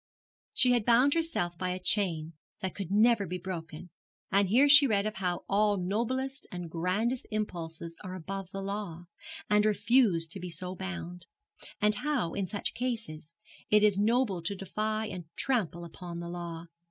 [0.55, 3.91] She had bound herself by a chain that could never be broken,
[4.31, 9.03] and here she read of how all noblest and grandest impulses are above the law,
[9.47, 11.27] and refuse to be so bound;
[11.79, 13.31] and how, in such cases,
[13.69, 16.65] it is noble to defy and trample upon the law.